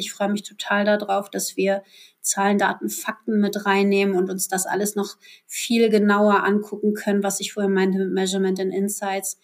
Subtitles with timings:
[0.00, 1.82] Ich freue mich total darauf, dass wir
[2.20, 7.40] Zahlen, Daten, Fakten mit reinnehmen und uns das alles noch viel genauer angucken können, was
[7.40, 9.38] ich vorher meinte mit Measurement and Insights,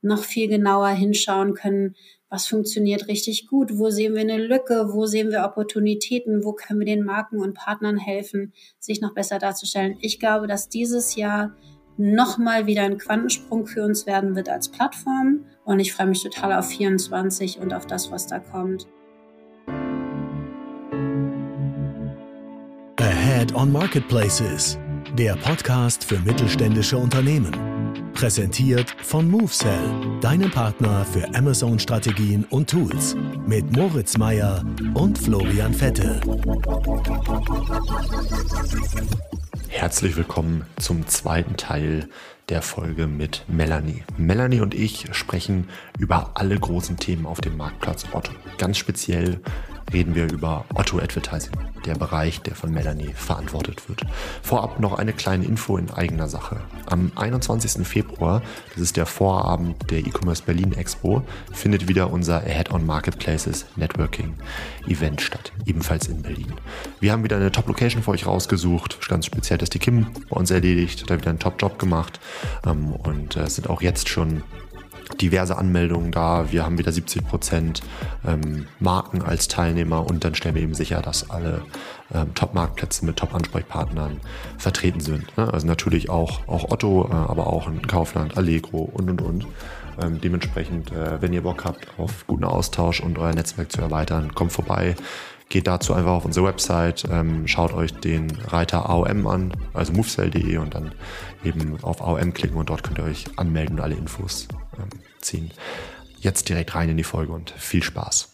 [0.00, 1.94] noch viel genauer hinschauen können,
[2.28, 6.80] was funktioniert richtig gut, wo sehen wir eine Lücke, wo sehen wir Opportunitäten, wo können
[6.80, 9.98] wir den Marken und Partnern helfen, sich noch besser darzustellen.
[10.00, 11.54] Ich glaube, dass dieses Jahr
[11.98, 16.54] nochmal wieder ein Quantensprung für uns werden wird als Plattform und ich freue mich total
[16.54, 18.86] auf 24 und auf das, was da kommt.
[23.42, 24.78] Ahead on Marketplaces,
[25.18, 27.50] der Podcast für mittelständische Unternehmen.
[28.14, 29.80] Präsentiert von MoveSell,
[30.20, 33.16] deinem Partner für Amazon-Strategien und Tools.
[33.44, 36.20] Mit Moritz Meyer und Florian Vettel.
[39.66, 42.08] Herzlich willkommen zum zweiten Teil
[42.48, 44.04] der Folge mit Melanie.
[44.16, 45.68] Melanie und ich sprechen
[45.98, 48.30] über alle großen Themen auf dem Marktplatz Otto.
[48.58, 49.40] Ganz speziell
[49.92, 51.52] reden wir über Otto Advertising,
[51.86, 54.02] der Bereich, der von Melanie verantwortet wird.
[54.42, 56.60] Vorab noch eine kleine Info in eigener Sache.
[56.86, 57.86] Am 21.
[57.86, 58.42] Februar,
[58.74, 64.34] das ist der Vorabend der E-Commerce Berlin Expo, findet wieder unser Ahead on Marketplaces Networking
[64.86, 66.52] Event statt, ebenfalls in Berlin.
[67.00, 70.50] Wir haben wieder eine Top-Location für euch rausgesucht, ganz speziell, dass die Kim bei uns
[70.50, 72.20] erledigt, hat da wieder einen Top-Job gemacht
[72.66, 74.42] ähm, und äh, sind auch jetzt schon
[75.20, 76.50] diverse Anmeldungen da.
[76.50, 77.82] Wir haben wieder 70 Prozent
[78.26, 81.62] ähm, Marken als Teilnehmer und dann stellen wir eben sicher, dass alle
[82.14, 84.20] ähm, Top-Marktplätze mit Top-Ansprechpartnern
[84.58, 85.36] vertreten sind.
[85.36, 85.52] Ne?
[85.52, 89.46] Also natürlich auch, auch Otto, äh, aber auch ein Kaufland, Allegro und und und.
[90.00, 94.34] Ähm, dementsprechend, äh, wenn ihr Bock habt auf guten Austausch und euer Netzwerk zu erweitern,
[94.34, 94.96] kommt vorbei.
[95.52, 100.56] Geht dazu einfach auf unsere Website, ähm, schaut euch den Reiter AOM an, also movesell.de
[100.56, 100.94] und dann
[101.44, 104.88] eben auf AOM klicken und dort könnt ihr euch anmelden und alle Infos ähm,
[105.20, 105.50] ziehen.
[106.20, 108.30] Jetzt direkt rein in die Folge und viel Spaß.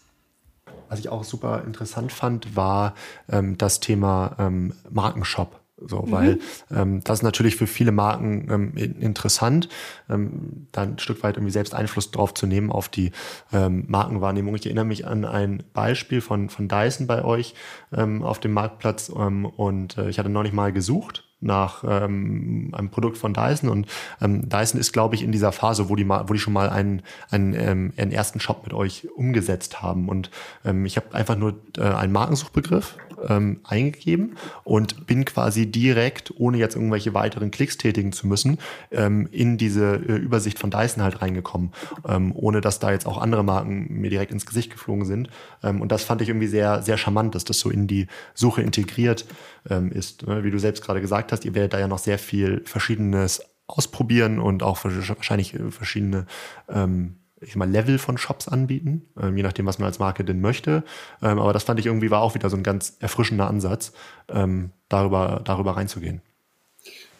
[0.89, 2.95] Was ich auch super interessant fand, war
[3.29, 5.58] ähm, das Thema ähm, Markenshop.
[5.87, 6.11] So, mhm.
[6.11, 6.39] weil
[6.75, 9.69] ähm, das ist natürlich für viele Marken ähm, interessant,
[10.09, 13.13] ähm, da ein Stück weit irgendwie selbst Einfluss drauf zu nehmen auf die
[13.53, 14.55] ähm, Markenwahrnehmung.
[14.57, 17.55] Ich erinnere mich an ein Beispiel von, von Dyson bei euch
[17.93, 22.91] ähm, auf dem Marktplatz ähm, und äh, ich hatte neulich mal gesucht nach ähm, einem
[22.91, 23.69] Produkt von Dyson.
[23.71, 23.87] Und
[24.21, 26.69] ähm, Dyson ist, glaube ich, in dieser Phase, wo die mal, wo die schon mal
[26.69, 30.09] einen, einen, ähm, einen ersten Shop mit euch umgesetzt haben.
[30.09, 30.31] Und
[30.65, 32.97] ähm, ich habe einfach nur äh, einen Markensuchbegriff
[33.27, 38.59] ähm, eingegeben und bin quasi direkt, ohne jetzt irgendwelche weiteren Klicks tätigen zu müssen,
[38.91, 41.73] ähm, in diese äh, Übersicht von Dyson halt reingekommen,
[42.07, 45.31] ähm, ohne dass da jetzt auch andere Marken mir direkt ins Gesicht geflogen sind.
[45.63, 48.63] Ähm, und das fand ich irgendwie sehr sehr charmant, dass das so in die Suche
[48.63, 49.27] integriert
[49.69, 50.45] ähm, ist, ne?
[50.45, 53.43] wie du selbst gerade gesagt gesagt hast, ihr werdet da ja noch sehr viel Verschiedenes
[53.67, 56.27] ausprobieren und auch wahrscheinlich äh, verschiedene
[56.69, 60.41] ähm, ich mal Level von Shops anbieten, ähm, je nachdem, was man als Marke denn
[60.41, 60.83] möchte.
[61.23, 63.93] Ähm, aber das fand ich irgendwie war auch wieder so ein ganz erfrischender Ansatz,
[64.29, 66.21] ähm, darüber, darüber reinzugehen.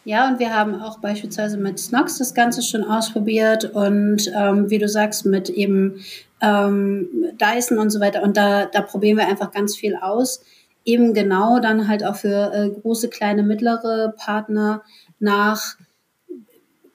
[0.03, 4.79] Ja, und wir haben auch beispielsweise mit Snox das Ganze schon ausprobiert und ähm, wie
[4.79, 6.01] du sagst, mit eben
[6.41, 7.07] ähm,
[7.39, 8.21] Dyson und so weiter.
[8.23, 10.41] Und da, da probieren wir einfach ganz viel aus
[10.89, 14.83] eben genau dann halt auch für äh, große, kleine, mittlere Partner
[15.19, 15.77] nach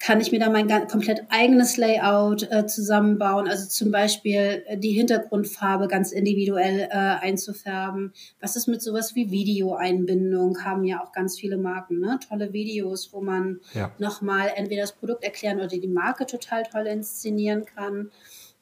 [0.04, 4.90] kann ich mir da mein komplett eigenes Layout äh, zusammenbauen, also zum Beispiel äh, die
[4.90, 8.12] Hintergrundfarbe ganz individuell äh, einzufärben.
[8.38, 10.62] Was ist mit sowas wie Videoeinbindung?
[10.62, 12.18] Haben ja auch ganz viele Marken, ne?
[12.28, 13.92] Tolle Videos, wo man ja.
[13.98, 18.10] nochmal entweder das Produkt erklären oder die Marke total toll inszenieren kann.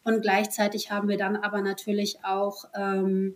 [0.04, 3.34] Und gleichzeitig haben wir dann aber natürlich auch ähm,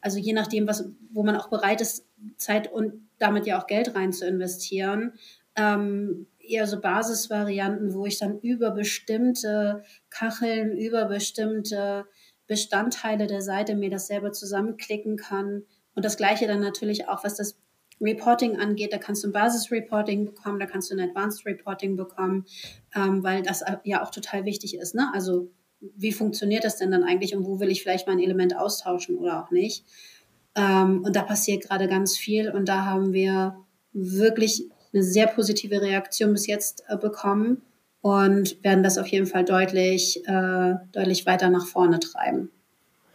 [0.00, 2.06] also je nachdem, was, wo man auch bereit ist,
[2.36, 5.12] Zeit und damit ja auch Geld rein zu investieren,
[5.56, 12.06] ähm, eher so Basisvarianten, wo ich dann über bestimmte Kacheln, über bestimmte
[12.46, 15.62] Bestandteile der Seite mir das selber zusammenklicken kann.
[15.94, 17.56] Und das gleiche dann natürlich auch, was das
[18.00, 22.46] Reporting angeht, da kannst du ein Basis-Reporting bekommen, da kannst du ein Advanced Reporting bekommen,
[22.96, 24.94] ähm, weil das ja auch total wichtig ist.
[24.94, 25.08] Ne?
[25.14, 25.50] Also
[25.96, 29.42] wie funktioniert das denn dann eigentlich und wo will ich vielleicht mein Element austauschen oder
[29.42, 29.84] auch nicht.
[30.54, 33.56] Ähm, und da passiert gerade ganz viel und da haben wir
[33.92, 37.62] wirklich eine sehr positive Reaktion bis jetzt äh, bekommen
[38.00, 42.50] und werden das auf jeden Fall deutlich, äh, deutlich weiter nach vorne treiben.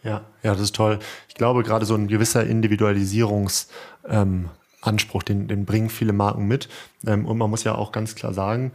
[0.02, 0.98] Ja, ja, das ist toll.
[1.28, 6.68] Ich glaube, gerade so ein gewisser Individualisierungsanspruch, ähm, den, den bringen viele Marken mit.
[7.06, 8.72] Ähm, und man muss ja auch ganz klar sagen,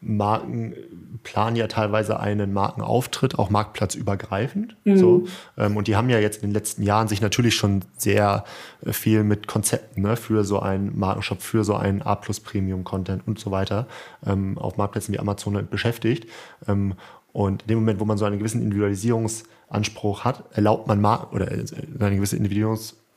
[0.00, 0.74] Marken
[1.22, 4.76] planen ja teilweise einen Markenauftritt, auch marktplatzübergreifend.
[4.84, 4.96] Mhm.
[4.96, 5.24] So.
[5.58, 8.44] Ähm, und die haben ja jetzt in den letzten Jahren sich natürlich schon sehr
[8.84, 13.50] äh, viel mit Konzepten ne, für so einen Markenshop, für so einen A-Plus-Premium-Content und so
[13.50, 13.86] weiter
[14.26, 16.26] ähm, auf Marktplätzen wie Amazon beschäftigt.
[16.66, 16.94] Ähm,
[17.32, 21.34] und in dem Moment, wo man so einen gewissen Individualisierungs- Anspruch hat, erlaubt man Marken
[21.34, 21.64] oder äh,
[21.98, 22.36] eine gewisse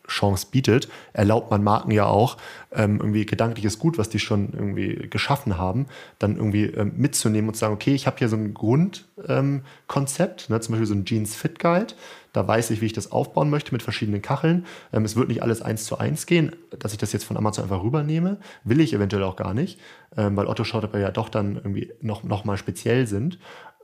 [0.03, 2.38] Individuumschance bietet, erlaubt man Marken ja auch
[2.71, 5.88] ähm, irgendwie gedankliches Gut, was die schon irgendwie geschaffen haben,
[6.19, 10.53] dann irgendwie ähm, mitzunehmen und zu sagen, okay, ich habe hier so ein Grundkonzept, ähm,
[10.53, 11.94] ne, zum Beispiel so ein Jeans Fit Guide,
[12.31, 14.65] da weiß ich, wie ich das aufbauen möchte mit verschiedenen Kacheln.
[14.91, 17.63] Ähm, es wird nicht alles eins zu eins gehen, dass ich das jetzt von Amazon
[17.63, 18.39] einfach rübernehme.
[18.63, 19.79] Will ich eventuell auch gar nicht,
[20.17, 23.39] ähm, weil Otto Shop ja doch dann irgendwie noch, noch mal speziell sind.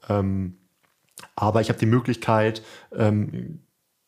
[0.08, 0.56] Ähm,
[1.36, 2.64] aber ich habe die Möglichkeit,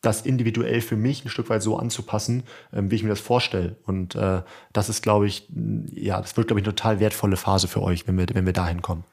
[0.02, 2.42] das individuell für mich ein Stück weit so anzupassen,
[2.74, 3.76] ähm, wie ich mir das vorstelle.
[3.86, 5.48] Und äh, das ist, glaube ich,
[5.94, 8.52] ja, das wird, glaube ich, eine total wertvolle Phase für euch, wenn wir, wenn wir
[8.52, 9.04] dahin kommen.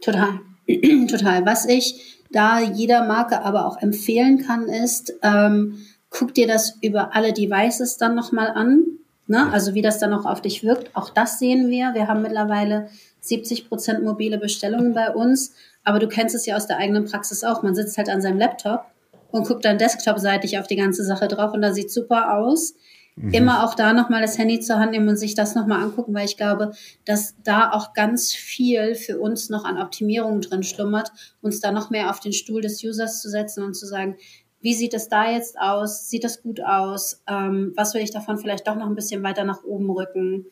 [0.00, 0.40] Total.
[1.08, 1.44] Total.
[1.44, 7.14] Was ich da jeder Marke aber auch empfehlen kann, ist, ähm, guck dir das über
[7.14, 8.84] alle Devices dann nochmal an.
[9.26, 9.52] Ne?
[9.52, 10.96] Also wie das dann auch auf dich wirkt.
[10.96, 11.92] Auch das sehen wir.
[11.94, 12.88] Wir haben mittlerweile
[13.20, 15.54] 70 Prozent mobile Bestellungen bei uns.
[15.84, 17.62] Aber du kennst es ja aus der eigenen Praxis auch.
[17.62, 18.86] Man sitzt halt an seinem Laptop
[19.32, 22.74] und guckt dann desktop-seitig auf die ganze Sache drauf und da sieht super aus.
[23.16, 23.32] Mhm.
[23.32, 26.26] Immer auch da nochmal das Handy zur Hand nehmen und sich das nochmal angucken, weil
[26.26, 26.72] ich glaube,
[27.04, 31.90] dass da auch ganz viel für uns noch an Optimierung drin schlummert, uns da noch
[31.90, 34.16] mehr auf den Stuhl des Users zu setzen und zu sagen,
[34.60, 36.08] wie sieht es da jetzt aus?
[36.08, 37.22] Sieht das gut aus?
[37.26, 40.46] Ähm, was will ich davon vielleicht doch noch ein bisschen weiter nach oben rücken?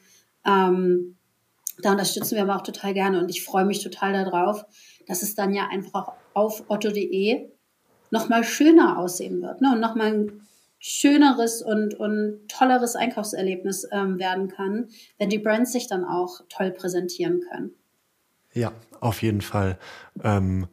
[0.45, 1.17] Ähm,
[1.83, 4.65] da unterstützen wir aber auch total gerne und ich freue mich total darauf,
[5.07, 7.51] dass es dann ja einfach auf otto.de
[8.11, 9.73] nochmal schöner aussehen wird ne?
[9.73, 10.47] und nochmal ein
[10.79, 16.71] schöneres und, und tolleres Einkaufserlebnis ähm, werden kann, wenn die Brands sich dann auch toll
[16.71, 17.73] präsentieren können.
[18.53, 19.79] Ja, auf jeden Fall.
[20.25, 20.69] Ähm,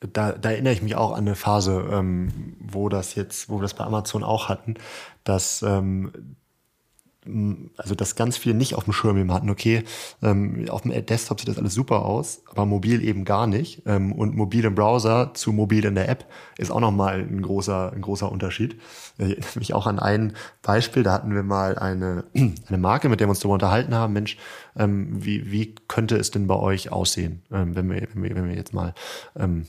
[0.00, 3.62] da, da erinnere ich mich auch an eine Phase, ähm, wo das jetzt, wo wir
[3.62, 4.74] das bei Amazon auch hatten,
[5.24, 6.36] dass ähm,
[7.76, 9.84] also dass ganz viele nicht auf dem Schirm eben hatten, okay,
[10.22, 13.82] ähm, auf dem Desktop sieht das alles super aus, aber mobil eben gar nicht.
[13.84, 16.26] Ähm, und mobil im Browser zu mobil in der App
[16.56, 18.80] ist auch nochmal ein großer, ein großer Unterschied.
[19.18, 20.32] Ich erinnere mich auch an ein
[20.62, 24.14] Beispiel, da hatten wir mal eine, eine Marke, mit der wir uns darüber unterhalten haben,
[24.14, 24.38] Mensch,
[24.76, 28.48] ähm, wie, wie könnte es denn bei euch aussehen, ähm, wenn, wir, wenn, wir, wenn
[28.48, 28.94] wir jetzt mal
[29.38, 29.66] ähm,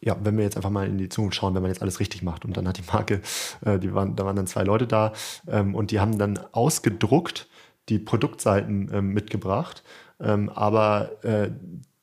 [0.00, 2.22] ja, wenn wir jetzt einfach mal in die Zukunft schauen, wenn man jetzt alles richtig
[2.22, 2.44] macht.
[2.44, 3.20] Und dann hat die Marke,
[3.64, 5.12] äh, die waren, da waren dann zwei Leute da
[5.48, 7.48] ähm, und die haben dann ausgedruckt
[7.88, 9.82] die Produktseiten ähm, mitgebracht.
[10.20, 11.50] Ähm, aber äh,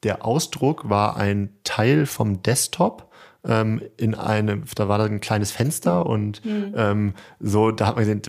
[0.03, 3.11] der Ausdruck war ein Teil vom Desktop
[3.47, 6.73] ähm, in einem, da war da ein kleines Fenster und mhm.
[6.75, 8.21] ähm, so, da hat man gesehen,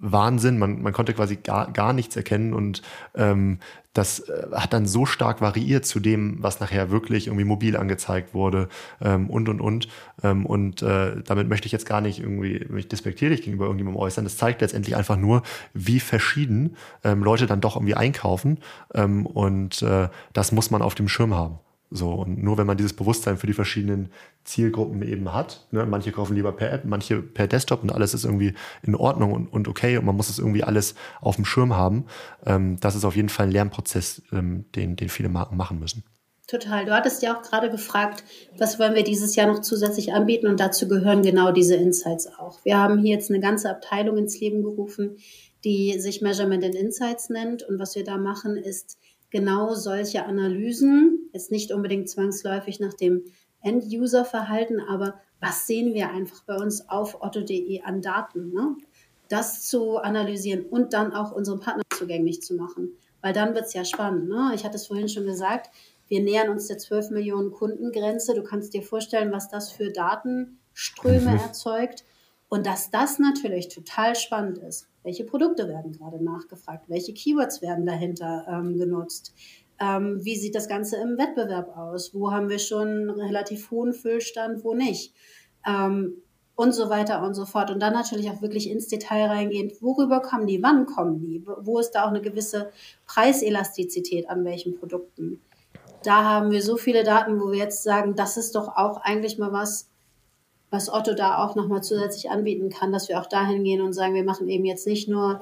[0.00, 2.82] Wahnsinn, man, man konnte quasi gar, gar nichts erkennen und
[3.14, 3.58] ähm,
[3.98, 8.32] das äh, hat dann so stark variiert zu dem, was nachher wirklich irgendwie mobil angezeigt
[8.32, 8.68] wurde
[9.00, 9.88] ähm, und und und.
[10.22, 14.24] Ähm, und äh, damit möchte ich jetzt gar nicht irgendwie mich despektierlich gegenüber irgendjemandem äußern.
[14.24, 15.42] Das zeigt letztendlich einfach nur,
[15.74, 18.58] wie verschieden ähm, Leute dann doch irgendwie einkaufen.
[18.94, 21.58] Ähm, und äh, das muss man auf dem Schirm haben.
[21.90, 24.10] So, und nur wenn man dieses Bewusstsein für die verschiedenen
[24.44, 28.24] Zielgruppen eben hat, ne, manche kaufen lieber per App, manche per Desktop und alles ist
[28.24, 28.52] irgendwie
[28.82, 32.04] in Ordnung und, und okay und man muss es irgendwie alles auf dem Schirm haben,
[32.44, 36.04] ähm, das ist auf jeden Fall ein Lernprozess, ähm, den, den viele Marken machen müssen.
[36.46, 36.86] Total.
[36.86, 38.24] Du hattest ja auch gerade gefragt,
[38.56, 42.64] was wollen wir dieses Jahr noch zusätzlich anbieten und dazu gehören genau diese Insights auch.
[42.64, 45.16] Wir haben hier jetzt eine ganze Abteilung ins Leben gerufen,
[45.64, 48.98] die sich Measurement and Insights nennt und was wir da machen ist,
[49.30, 53.24] genau solche Analysen, jetzt nicht unbedingt zwangsläufig nach dem
[53.62, 58.76] End-User-Verhalten, aber was sehen wir einfach bei uns auf otto.de an Daten, ne?
[59.28, 62.92] das zu analysieren und dann auch unseren Partnern zugänglich zu machen.
[63.20, 64.28] Weil dann wird es ja spannend.
[64.28, 64.52] Ne?
[64.54, 65.70] Ich hatte es vorhin schon gesagt,
[66.08, 68.34] wir nähern uns der 12 Millionen Kundengrenze.
[68.34, 71.38] Du kannst dir vorstellen, was das für Datenströme mhm.
[71.38, 72.04] erzeugt.
[72.48, 74.88] Und dass das natürlich total spannend ist.
[75.02, 76.88] Welche Produkte werden gerade nachgefragt?
[76.88, 79.34] Welche Keywords werden dahinter ähm, genutzt?
[79.80, 82.14] Ähm, wie sieht das Ganze im Wettbewerb aus?
[82.14, 85.14] Wo haben wir schon einen relativ hohen Füllstand, wo nicht?
[85.66, 86.22] Ähm,
[86.58, 87.70] und so weiter und so fort.
[87.70, 91.78] Und dann natürlich auch wirklich ins Detail reingehend, worüber kommen die, wann kommen die, wo
[91.78, 92.72] ist da auch eine gewisse
[93.06, 95.40] Preiselastizität an welchen Produkten.
[96.02, 99.38] Da haben wir so viele Daten, wo wir jetzt sagen, das ist doch auch eigentlich
[99.38, 99.88] mal was,
[100.70, 104.14] was Otto da auch nochmal zusätzlich anbieten kann, dass wir auch dahin gehen und sagen,
[104.14, 105.40] wir machen eben jetzt nicht nur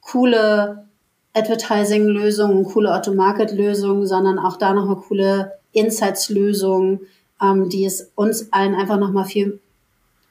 [0.00, 0.86] coole
[1.34, 7.00] Advertising-Lösungen, coole Otto-Market-Lösungen, sondern auch da nochmal coole Insights-Lösungen,
[7.42, 9.60] ähm, die es uns allen einfach nochmal viel,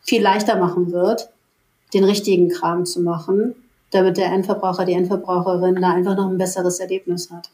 [0.01, 1.29] viel leichter machen wird,
[1.93, 3.53] den richtigen Kram zu machen,
[3.91, 7.49] damit der Endverbraucher, die Endverbraucherin da einfach noch ein besseres Erlebnis hat.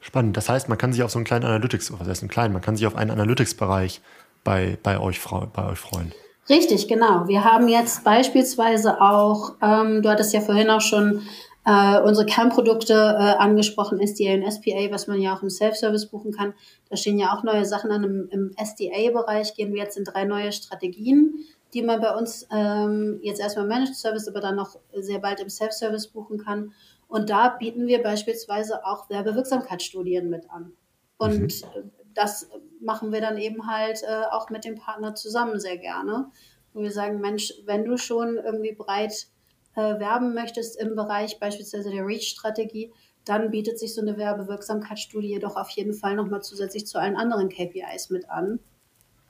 [0.00, 0.36] Spannend.
[0.36, 2.62] Das heißt, man kann sich auf so einen kleinen Analytics, was heißt ein kleinen, man
[2.62, 4.00] kann sich auf einen Analytics-Bereich
[4.44, 5.20] bei, bei, euch,
[5.52, 6.12] bei euch freuen.
[6.48, 7.28] Richtig, genau.
[7.28, 11.22] Wir haben jetzt beispielsweise auch, ähm, du hattest ja vorhin auch schon
[11.64, 16.32] äh, unsere Kernprodukte äh, angesprochen, SDA und SPA, was man ja auch im Self-Service buchen
[16.32, 16.54] kann.
[16.90, 18.02] Da stehen ja auch neue Sachen an.
[18.02, 21.34] Im, im SDA-Bereich gehen wir jetzt in drei neue Strategien,
[21.72, 25.48] die man bei uns ähm, jetzt erstmal Managed Service, aber dann noch sehr bald im
[25.48, 26.72] Self-Service buchen kann.
[27.06, 30.72] Und da bieten wir beispielsweise auch Werbewirksamkeitsstudien mit an.
[31.18, 31.92] Und mhm.
[32.14, 32.50] Das
[32.80, 36.30] machen wir dann eben halt äh, auch mit dem Partner zusammen sehr gerne.
[36.72, 39.28] Wo wir sagen, Mensch, wenn du schon irgendwie breit
[39.74, 42.92] äh, werben möchtest im Bereich beispielsweise der Reach-Strategie,
[43.24, 47.48] dann bietet sich so eine Werbewirksamkeitsstudie doch auf jeden Fall nochmal zusätzlich zu allen anderen
[47.48, 48.58] KPIs mit an.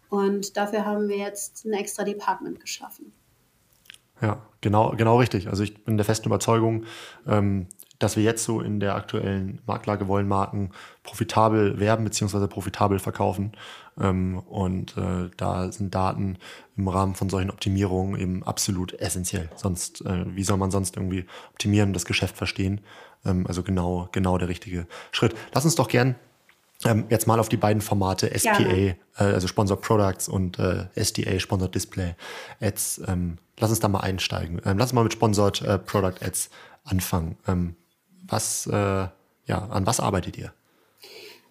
[0.08, 3.12] Und dafür haben wir jetzt ein extra Department geschaffen.
[4.20, 5.48] Ja, genau, genau richtig.
[5.48, 6.84] Also ich bin der festen Überzeugung,
[7.26, 7.66] ähm,
[8.02, 10.70] dass wir jetzt so in der aktuellen Marktlage wollen Marken
[11.02, 12.46] profitabel werben bzw.
[12.46, 13.52] profitabel verkaufen.
[14.00, 16.38] Ähm, und äh, da sind Daten
[16.76, 19.48] im Rahmen von solchen Optimierungen eben absolut essentiell.
[19.56, 22.80] Sonst, äh, wie soll man sonst irgendwie optimieren, das Geschäft verstehen?
[23.24, 25.34] Ähm, also genau, genau der richtige Schritt.
[25.52, 26.16] Lass uns doch gern
[26.84, 30.58] ähm, jetzt mal auf die beiden Formate SPA, äh, also Sponsor Products und
[30.96, 32.14] SDA, Sponsored Display
[32.60, 33.02] Ads.
[33.58, 34.60] Lass uns da mal einsteigen.
[34.64, 36.50] Ähm, lass uns mal mit Sponsored Product Ads
[36.84, 37.36] anfangen.
[38.32, 38.72] Was, äh,
[39.46, 40.52] ja, an was arbeitet ihr?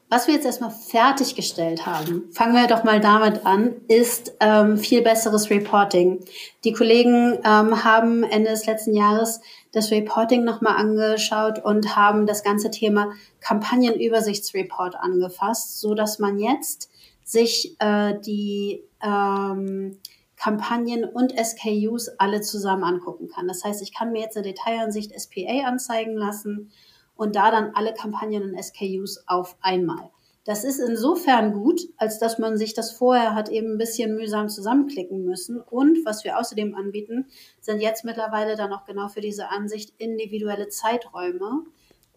[0.10, 5.04] Was wir jetzt erstmal fertiggestellt haben, fangen wir doch mal damit an, ist ähm, viel
[5.04, 6.26] besseres Reporting.
[6.64, 12.44] Die Kollegen ähm, haben Ende des letzten Jahres das Reporting nochmal angeschaut und haben das
[12.44, 16.90] ganze Thema Kampagnenübersichtsreport angefasst, so dass man jetzt
[17.24, 19.98] sich äh, die ähm,
[20.42, 23.48] Kampagnen und SKUs alle zusammen angucken kann.
[23.48, 26.72] Das heißt, ich kann mir jetzt eine Detailansicht SPA anzeigen lassen
[27.16, 30.10] und da dann alle Kampagnen und SKUs auf einmal.
[30.44, 34.50] Das ist insofern gut, als dass man sich das vorher hat eben ein bisschen mühsam
[34.50, 35.62] zusammenklicken müssen.
[35.62, 37.28] Und was wir außerdem anbieten,
[37.60, 41.66] sind jetzt mittlerweile dann auch genau für diese Ansicht individuelle Zeiträume.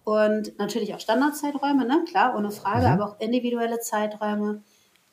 [0.02, 2.04] Und natürlich auch Standardzeiträume, ne?
[2.09, 2.93] klar, ohne Frage, mhm.
[2.93, 4.62] aber auch individuelle Zeiträume,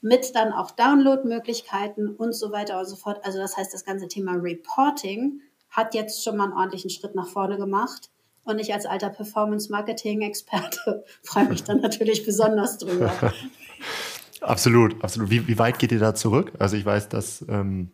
[0.01, 3.23] mit dann auch Downloadmöglichkeiten und so weiter und so fort.
[3.23, 7.27] Also das heißt, das ganze Thema Reporting hat jetzt schon mal einen ordentlichen Schritt nach
[7.27, 8.09] vorne gemacht.
[8.43, 13.13] Und ich als alter Performance-Marketing-Experte freue mich dann natürlich besonders drüber.
[14.41, 15.29] absolut, absolut.
[15.29, 16.51] Wie, wie, weit geht ihr da zurück?
[16.57, 17.91] Also ich weiß, dass ähm,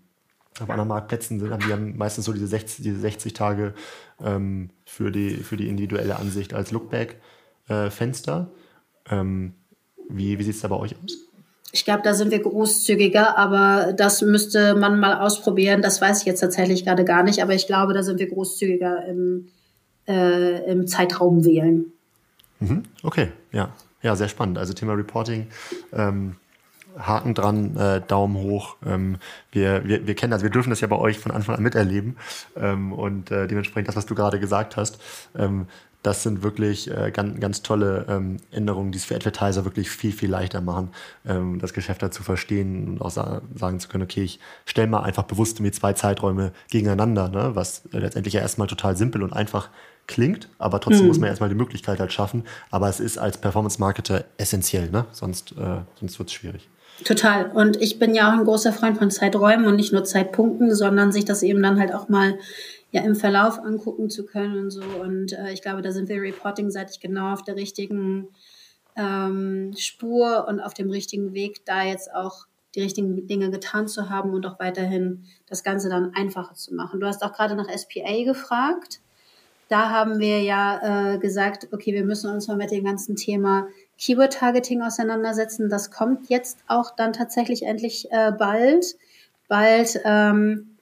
[0.60, 3.74] auf anderen Marktplätzen sind, die haben meistens so diese 60, diese 60 Tage
[4.24, 8.52] ähm, für, die, für die individuelle Ansicht als Lookback-Fenster.
[9.10, 9.54] Äh, ähm,
[10.10, 11.27] wie wie sieht es da bei euch aus?
[11.72, 15.82] Ich glaube, da sind wir großzügiger, aber das müsste man mal ausprobieren.
[15.82, 19.06] Das weiß ich jetzt tatsächlich gerade gar nicht, aber ich glaube, da sind wir großzügiger
[19.06, 19.50] im,
[20.08, 21.92] äh, im Zeitraum wählen.
[22.60, 22.84] Mhm.
[23.04, 23.74] Okay, ja.
[24.02, 24.58] Ja, sehr spannend.
[24.58, 25.48] Also Thema Reporting.
[25.92, 26.36] Ähm,
[26.98, 28.78] Haken dran, äh, Daumen hoch.
[28.86, 29.18] Ähm,
[29.52, 32.18] wir, wir, wir kennen das, wir dürfen das ja bei euch von Anfang an miterleben.
[32.56, 35.00] Ähm, und äh, dementsprechend das, was du gerade gesagt hast,
[35.38, 35.68] ähm,
[36.08, 40.14] das sind wirklich äh, ganz, ganz tolle ähm, Änderungen, die es für Advertiser wirklich viel,
[40.14, 40.92] viel leichter machen,
[41.28, 44.88] ähm, das Geschäft da zu verstehen und auch sa sagen zu können, okay, ich stelle
[44.88, 47.52] mal einfach bewusst mir zwei Zeiträume gegeneinander, ne?
[47.56, 49.70] was letztendlich ja erstmal total simpel und einfach
[50.08, 51.08] klingt, aber trotzdem mhm.
[51.10, 52.46] muss man ja erstmal die Möglichkeit halt schaffen.
[52.72, 55.08] Aber es ist als Performance-Marketer essentiell, ne?
[55.12, 56.70] sonst, äh, sonst wird es schwierig.
[57.04, 57.52] Total.
[57.52, 61.12] Und ich bin ja auch ein großer Freund von Zeiträumen und nicht nur Zeitpunkten, sondern
[61.12, 62.40] sich das eben dann halt auch mal
[62.91, 64.84] ja im Verlauf angucken zu können und so.
[64.84, 68.29] Und äh, ich glaube, da sind wir reporting-seitig genau auf der richtigen
[68.96, 74.10] ähm, Spur und auf dem richtigen Weg, da jetzt auch die richtigen Dinge getan zu
[74.10, 77.00] haben und auch weiterhin das Ganze dann einfacher zu machen.
[77.00, 79.00] Du hast auch gerade nach SPA gefragt.
[79.70, 83.67] Da haben wir ja äh, gesagt, okay, wir müssen uns mal mit dem ganzen Thema
[83.98, 85.70] Keyword-Targeting auseinandersetzen.
[85.70, 88.96] Das kommt jetzt auch dann tatsächlich endlich äh, bald.
[89.48, 90.77] Bald, ähm,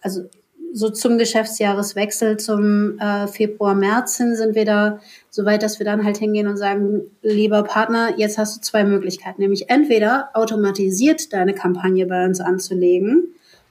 [0.00, 0.28] also
[0.76, 4.98] so zum Geschäftsjahreswechsel zum äh, Februar, März hin sind wir da
[5.30, 8.82] so weit, dass wir dann halt hingehen und sagen, lieber Partner, jetzt hast du zwei
[8.82, 13.28] Möglichkeiten, nämlich entweder automatisiert deine Kampagne bei uns anzulegen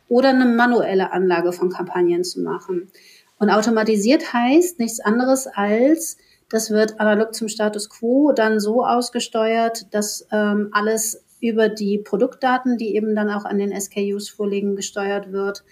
[0.07, 2.89] oder eine manuelle Anlage von Kampagnen zu machen.
[3.37, 6.17] Und automatisiert heißt nichts anderes als,
[6.49, 12.77] das wird analog zum Status quo dann so ausgesteuert, dass ähm, alles über die Produktdaten,
[12.77, 15.65] die eben dann auch an den SKUs vorliegen, gesteuert wird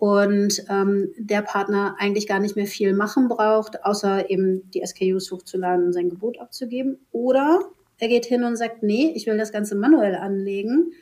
[0.00, 5.30] und ähm, der Partner eigentlich gar nicht mehr viel machen braucht, außer eben die SKUs
[5.30, 7.06] hochzuladen und sein Gebot abzugeben.
[7.12, 7.60] Oder
[7.98, 10.92] er geht hin und sagt, nee, ich will das Ganze manuell anlegen.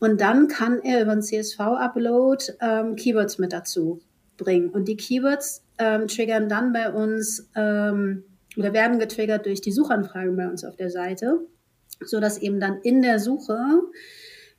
[0.00, 4.00] Und dann kann er über einen CSV-Upload ähm, Keywords mit dazu
[4.36, 4.68] bringen.
[4.68, 8.24] Und die Keywords ähm, triggern dann bei uns ähm,
[8.54, 11.40] oder werden getriggert durch die Suchanfragen bei uns auf der Seite,
[12.04, 13.80] so dass eben dann in der Suche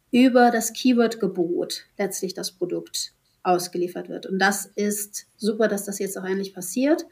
[0.09, 3.13] über das Keyword-Gebot letztlich das Produkt
[3.43, 4.25] ausgeliefert wird.
[4.25, 7.05] Und das ist super, dass das jetzt auch endlich passiert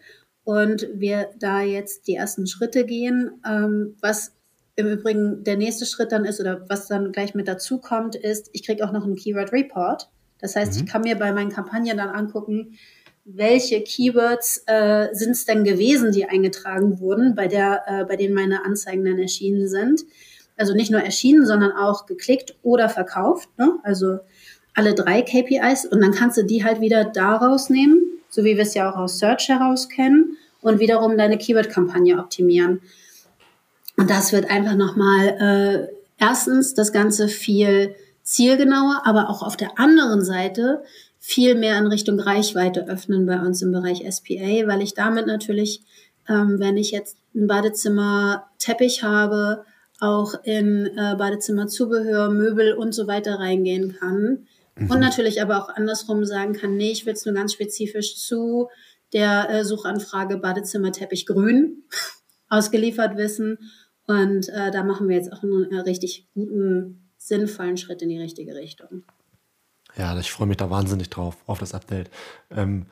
[0.44, 3.42] und wir da jetzt die ersten Schritte gehen.
[3.48, 4.34] Ähm, was
[4.76, 8.50] im Übrigen der nächste Schritt dann ist oder was dann gleich mit dazu kommt, ist,
[8.54, 10.10] ich kriege auch noch einen Keyword Report.
[10.40, 10.80] Das heißt, mhm.
[10.80, 12.78] ich kann mir bei meinen Kampagnen dann angucken,
[13.26, 18.34] welche Keywords äh, sind es denn gewesen, die eingetragen wurden, bei, der, äh, bei denen
[18.34, 20.02] meine Anzeigen dann erschienen sind.
[20.58, 23.50] Also nicht nur erschienen, sondern auch geklickt oder verkauft.
[23.58, 23.78] Ne?
[23.84, 24.20] Also
[24.80, 28.64] alle drei KPIs und dann kannst du die halt wieder daraus nehmen, so wie wir
[28.64, 32.80] es ja auch aus Search heraus kennen und wiederum deine Keyword-Kampagne optimieren.
[33.98, 37.94] Und das wird einfach nochmal äh, erstens das Ganze viel
[38.24, 40.82] zielgenauer, aber auch auf der anderen Seite
[41.20, 45.82] viel mehr in Richtung Reichweite öffnen bei uns im Bereich SPA, weil ich damit natürlich,
[46.30, 49.66] ähm, wenn ich jetzt ein Badezimmer Teppich habe,
[50.00, 54.48] auch in äh, Badezimmerzubehör, Möbel und so weiter reingehen kann.
[54.80, 54.92] Mhm.
[54.92, 58.70] Und natürlich aber auch andersrum sagen kann, nee, ich will es nur ganz spezifisch zu
[59.14, 61.84] der äh, Suchanfrage Badezimmerteppich grün
[62.50, 63.58] ausgeliefert wissen
[64.06, 68.20] und äh, da machen wir jetzt auch einen äh, richtig guten, sinnvollen Schritt in die
[68.20, 69.04] richtige Richtung.
[69.96, 72.10] Ja, ich freue mich da wahnsinnig drauf, auf das Update.
[72.50, 72.88] Ähm,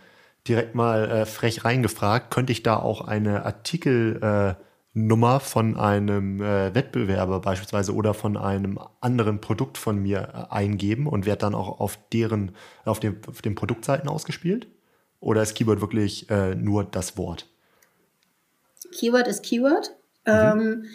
[0.47, 4.57] direkt mal äh, frech reingefragt, könnte ich da auch eine Artikelnummer
[4.97, 11.07] äh, von einem äh, Wettbewerber beispielsweise oder von einem anderen Produkt von mir äh, eingeben
[11.07, 12.51] und werde dann auch auf deren,
[12.85, 14.67] auf, dem, auf den Produktseiten ausgespielt?
[15.19, 17.47] Oder ist Keyword wirklich äh, nur das Wort?
[18.91, 19.91] Keyword ist Keyword.
[20.25, 20.33] Mhm.
[20.33, 20.85] Ähm,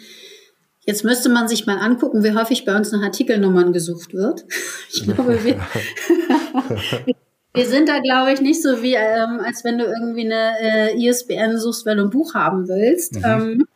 [0.81, 4.45] jetzt müsste man sich mal angucken, wie häufig bei uns nach Artikelnummern gesucht wird.
[4.95, 5.59] Ich glaube, wir,
[7.53, 11.07] wir sind da, glaube ich, nicht so wie, ähm, als wenn du irgendwie eine äh,
[11.07, 13.15] ISBN suchst, weil du ein Buch haben willst.
[13.15, 13.23] Mhm.
[13.25, 13.67] Ähm,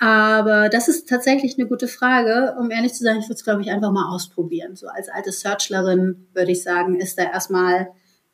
[0.00, 2.54] aber das ist tatsächlich eine gute Frage.
[2.58, 4.76] Um ehrlich zu sein, ich würde es, glaube ich, einfach mal ausprobieren.
[4.76, 7.88] So als alte Searchlerin würde ich sagen, ist da erstmal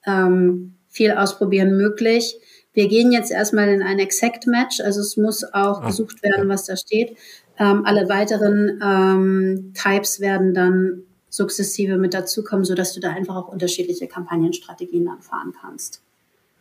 [0.06, 2.36] ähm, viel ausprobieren möglich.
[2.72, 6.48] Wir gehen jetzt erstmal in ein Exact Match, also es muss auch ah, gesucht werden,
[6.48, 7.16] was da steht.
[7.58, 11.04] Ähm, alle weiteren ähm, Types werden dann
[11.34, 16.00] sukzessive mit dazukommen, sodass du da einfach auch unterschiedliche Kampagnenstrategien dann fahren kannst.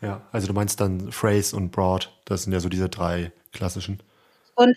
[0.01, 4.01] Ja, also du meinst dann Phrase und Broad, das sind ja so diese drei klassischen.
[4.55, 4.75] Und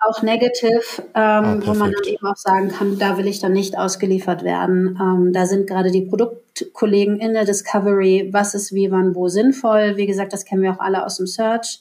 [0.00, 0.80] auch Negative,
[1.14, 4.44] ähm, ah, wo man dann eben auch sagen kann, da will ich dann nicht ausgeliefert
[4.44, 4.98] werden.
[5.00, 9.96] Ähm, da sind gerade die Produktkollegen in der Discovery, was ist wie, wann, wo sinnvoll.
[9.96, 11.80] Wie gesagt, das kennen wir auch alle aus dem Search.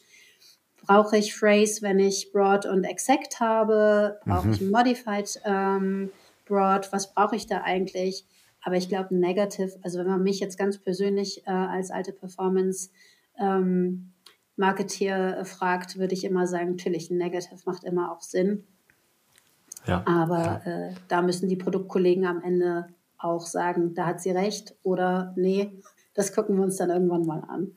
[0.86, 4.20] Brauche ich Phrase, wenn ich Broad und Exact habe?
[4.26, 4.54] Brauche mhm.
[4.54, 6.10] ich Modified ähm,
[6.46, 6.92] Broad?
[6.92, 8.26] Was brauche ich da eigentlich?
[8.62, 12.90] Aber ich glaube, Negative, also wenn man mich jetzt ganz persönlich äh, als alte Performance
[13.38, 14.14] ähm,
[14.56, 18.64] Marketeer äh, fragt, würde ich immer sagen, natürlich, ein Negative macht immer auch Sinn.
[19.86, 20.04] Ja.
[20.08, 25.34] Aber äh, da müssen die Produktkollegen am Ende auch sagen, da hat sie recht oder
[25.36, 25.82] nee,
[26.14, 27.72] das gucken wir uns dann irgendwann mal an.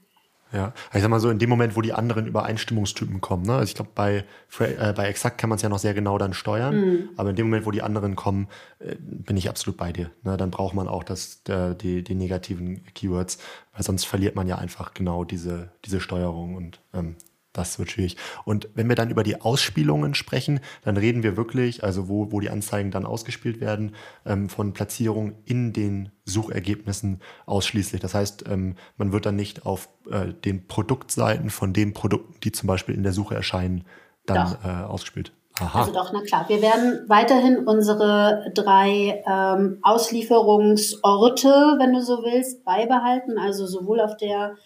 [0.53, 3.55] Ja, ich sag mal so, in dem Moment, wo die anderen Übereinstimmungstypen kommen, ne?
[3.55, 4.25] Also ich glaube, bei,
[4.61, 7.09] äh, bei Exakt kann man es ja noch sehr genau dann steuern, mhm.
[7.17, 8.47] aber in dem Moment, wo die anderen kommen,
[8.79, 10.13] äh, bin ich absolut bei dir.
[10.23, 10.37] Ne?
[10.37, 13.39] Dann braucht man auch das, der, die, die negativen Keywords,
[13.73, 17.17] weil sonst verliert man ja einfach genau diese, diese Steuerung und ähm,
[17.57, 18.17] das wird schwierig.
[18.45, 22.41] Und wenn wir dann über die Ausspielungen sprechen, dann reden wir wirklich, also wo, wo
[22.41, 28.01] die Anzeigen dann ausgespielt werden, ähm, von Platzierung in den Suchergebnissen ausschließlich.
[28.01, 32.53] Das heißt, ähm, man wird dann nicht auf äh, den Produktseiten von den Produkten, die
[32.53, 33.85] zum Beispiel in der Suche erscheinen,
[34.27, 35.33] dann äh, ausgespielt.
[35.59, 35.81] Aha.
[35.81, 36.49] Also doch, na klar.
[36.49, 43.39] Wir werden weiterhin unsere drei ähm, Auslieferungsorte, wenn du so willst, beibehalten.
[43.39, 44.57] Also sowohl auf der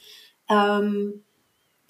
[0.48, 1.22] ähm,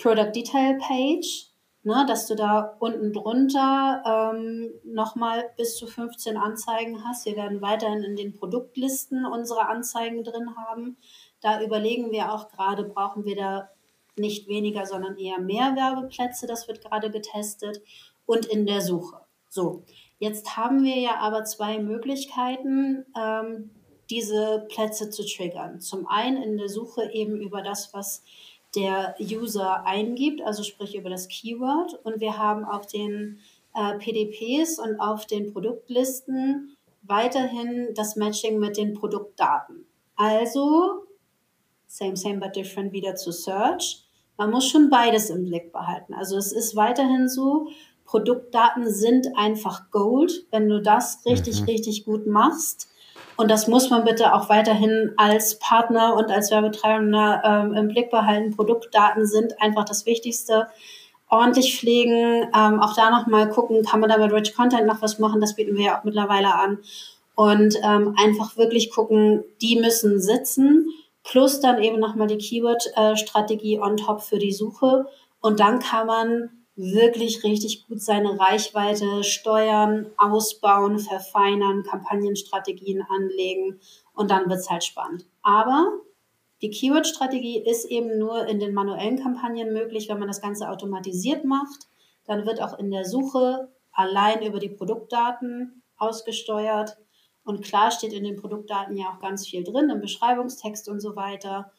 [0.01, 1.47] Product Detail Page,
[1.83, 7.27] ne, dass du da unten drunter ähm, nochmal bis zu 15 Anzeigen hast.
[7.27, 10.97] Wir werden weiterhin in den Produktlisten unsere Anzeigen drin haben.
[11.41, 13.71] Da überlegen wir auch gerade, brauchen wir da
[14.17, 16.47] nicht weniger, sondern eher mehr Werbeplätze.
[16.47, 17.81] Das wird gerade getestet.
[18.27, 19.21] Und in der Suche.
[19.49, 19.83] So,
[20.21, 23.71] jetzt haben wir ja aber zwei Möglichkeiten, ähm,
[24.09, 25.81] diese Plätze zu triggern.
[25.81, 28.23] Zum einen in der Suche eben über das, was
[28.75, 31.95] der User eingibt, also sprich über das Keyword.
[32.05, 33.39] Und wir haben auf den
[33.75, 39.87] äh, PDPs und auf den Produktlisten weiterhin das Matching mit den Produktdaten.
[40.17, 41.07] Also,
[41.87, 44.05] same, same, but different wieder zu Search.
[44.37, 46.15] Man muss schon beides im Blick behalten.
[46.15, 47.69] Also es ist weiterhin so,
[48.05, 50.47] Produktdaten sind einfach Gold.
[50.51, 51.67] Wenn du das richtig, mhm.
[51.67, 52.90] richtig gut machst,
[53.41, 58.11] und das muss man bitte auch weiterhin als Partner und als Werbetreibender ähm, im Blick
[58.11, 58.55] behalten.
[58.55, 60.67] Produktdaten sind einfach das Wichtigste.
[61.31, 65.19] Ordentlich pflegen, ähm, auch da nochmal gucken, kann man da mit Rich Content noch was
[65.19, 65.41] machen?
[65.41, 66.81] Das bieten wir ja auch mittlerweile an.
[67.35, 70.91] Und ähm, einfach wirklich gucken, die müssen sitzen.
[71.25, 75.07] plus dann eben nochmal die Keyword-Strategie on top für die Suche.
[75.41, 76.51] Und dann kann man
[76.81, 83.81] wirklich richtig gut seine Reichweite steuern, ausbauen, verfeinern, Kampagnenstrategien anlegen
[84.15, 85.27] und dann wird's halt spannend.
[85.43, 86.01] Aber
[86.63, 91.45] die Keyword-Strategie ist eben nur in den manuellen Kampagnen möglich, wenn man das Ganze automatisiert
[91.45, 91.89] macht.
[92.27, 96.99] Dann wird auch in der Suche allein über die Produktdaten ausgesteuert.
[97.45, 101.17] Und klar steht in den Produktdaten ja auch ganz viel drin, im Beschreibungstext und so
[101.17, 101.73] weiter.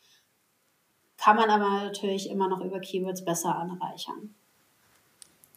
[1.18, 4.36] Kann man aber natürlich immer noch über Keywords besser anreichern.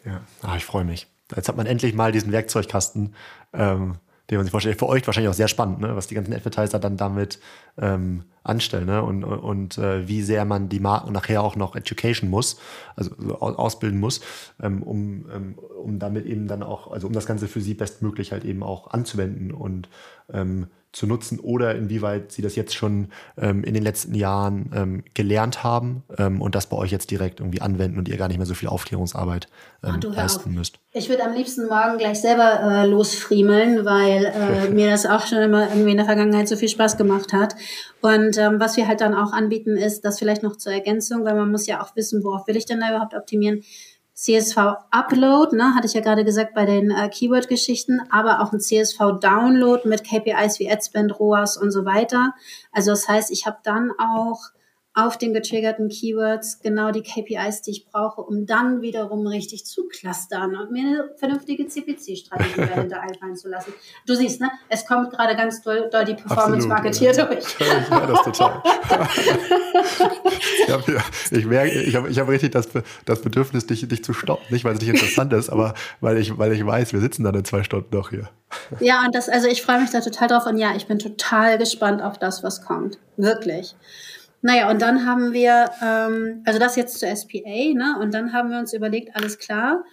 [0.05, 1.07] Ja, ah, ich freue mich.
[1.35, 3.15] Jetzt hat man endlich mal diesen Werkzeugkasten,
[3.53, 3.97] ähm,
[4.31, 4.79] den man sich vorstellt.
[4.79, 5.97] Für euch wahrscheinlich auch sehr spannend, ne?
[5.97, 7.41] was die ganzen Advertiser dann damit
[7.79, 9.03] ähm, anstellen ne?
[9.03, 12.61] und, und äh, wie sehr man die Marken nachher auch noch Education muss,
[12.97, 14.21] also ausbilden muss,
[14.63, 18.33] ähm, um, ähm, um damit eben dann auch, also um das Ganze für sie bestmöglich
[18.33, 19.89] halt eben auch anzuwenden und
[20.33, 25.05] ähm, zu nutzen oder inwieweit Sie das jetzt schon ähm, in den letzten Jahren ähm,
[25.13, 28.39] gelernt haben ähm, und das bei euch jetzt direkt irgendwie anwenden und ihr gar nicht
[28.39, 29.49] mehr so viel Aufklärungsarbeit
[29.83, 30.79] ähm, Ach, leisten müsst.
[30.93, 35.39] Ich würde am liebsten morgen gleich selber äh, losfriemeln, weil äh, mir das auch schon
[35.39, 37.57] immer irgendwie in der Vergangenheit so viel Spaß gemacht hat.
[38.01, 41.35] Und ähm, was wir halt dann auch anbieten, ist, das vielleicht noch zur Ergänzung, weil
[41.35, 43.65] man muss ja auch wissen, worauf will ich denn da überhaupt optimieren
[44.15, 49.89] CSV-Upload, ne, hatte ich ja gerade gesagt bei den äh, Keyword-Geschichten, aber auch ein CSV-Download
[49.89, 52.33] mit KPIs wie AdSpend, ROAS und so weiter.
[52.73, 54.51] Also das heißt, ich habe dann auch
[54.97, 59.89] auf den getriggerten Keywords genau die KPIs, die ich brauche, um dann wiederum richtig zu
[59.89, 63.73] clustern und mir eine vernünftige CPC-Strategie dahinter einfallen zu lassen.
[64.07, 67.25] Du siehst, ne, es kommt gerade ganz doll, doll die Performance-Marketier ja.
[67.25, 67.45] durch.
[67.45, 68.63] Ich merke das total.
[70.67, 71.45] ich, hab, ich
[71.89, 72.69] ich habe ich hab richtig das,
[73.05, 74.45] das Bedürfnis, dich, dich zu stoppen.
[74.51, 77.35] Nicht, weil es nicht interessant ist, aber weil ich, weil ich weiß, wir sitzen dann
[77.35, 78.29] in zwei Stunden noch hier.
[78.79, 81.59] Ja, und das, also ich freue mich da total drauf und ja, ich bin total
[81.59, 82.99] gespannt auf das, was kommt.
[83.17, 83.75] Wirklich.
[84.47, 87.39] Naja, und dann haben wir, ähm, also das jetzt zur SPA,
[87.73, 87.97] ne?
[87.99, 89.85] Und dann haben wir uns überlegt, alles klar,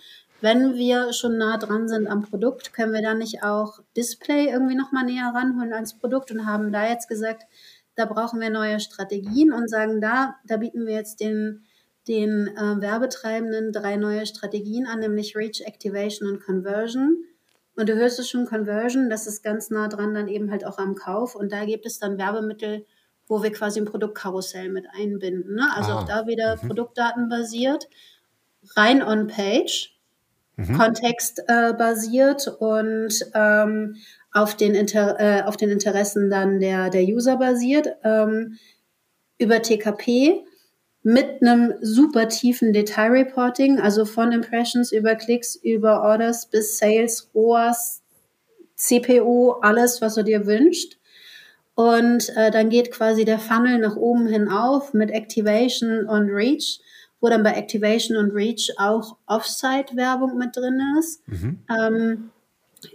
[0.42, 4.76] wenn wir schon nah dran sind am Produkt, können wir dann nicht auch Display irgendwie
[4.76, 7.44] nochmal näher ranholen als Produkt und haben da jetzt gesagt,
[7.96, 11.64] da brauchen wir neue Strategien und sagen, da, da bieten wir jetzt den,
[12.10, 17.24] den äh, Werbetreibenden drei neue Strategien an, nämlich Reach, Activation und Conversion.
[17.78, 20.78] Und du hörst es schon, Conversion, das ist ganz nah dran dann eben halt auch
[20.78, 21.36] am Kauf.
[21.36, 22.86] Und da gibt es dann Werbemittel,
[23.32, 25.56] wo wir quasi ein Produktkarussell mit einbinden.
[25.56, 25.65] Ne?
[25.74, 26.67] Also ah, auch da wieder mhm.
[26.67, 27.88] produktdatenbasiert,
[28.76, 29.98] rein on-page,
[30.58, 30.78] mhm.
[30.78, 33.96] kontextbasiert äh, und ähm,
[34.34, 38.58] auf, den Inter äh, auf den Interessen dann der, der User basiert, ähm,
[39.38, 40.44] über TKP
[41.02, 48.02] mit einem super tiefen Detailreporting, also von Impressions über Klicks, über Orders bis Sales, ROAS,
[48.76, 50.98] CPO, alles, was du dir wünscht.
[51.75, 56.79] Und äh, dann geht quasi der Funnel nach oben hin auf mit Activation und Reach,
[57.19, 61.27] wo dann bei Activation und Reach auch Offsite-Werbung mit drin ist.
[61.27, 61.60] Mhm.
[61.69, 62.31] Ähm,